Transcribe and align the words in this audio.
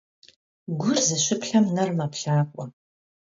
Gur 0.79 0.97
zışıplhem, 1.07 1.65
ner 1.75 1.89
meplhakhue. 1.97 2.65